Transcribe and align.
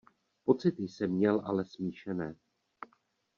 Pocity 0.45 0.87
jsem 0.87 1.11
měl 1.11 1.41
ale 1.45 1.65
smíšené. 1.65 2.35